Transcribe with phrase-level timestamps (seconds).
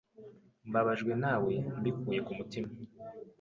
[0.69, 2.71] Mbabajwe nawe mbikuye ku mutima.